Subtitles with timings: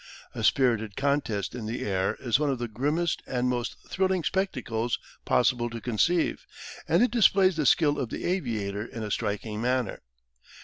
[0.33, 4.97] A spirited contest in the air is one of the grimmest and most thrilling spectacles
[5.25, 6.47] possible to conceive,
[6.87, 10.01] and it displays the skill of the aviator in a striking manner.